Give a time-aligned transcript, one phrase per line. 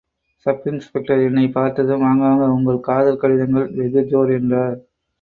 [0.45, 4.77] Sub inspector என்னைப் பார்த்ததும், வாங்க வாங்க, உங்கள் காதல் கடிதங்கள் வெகு ஜோர் என்றார்.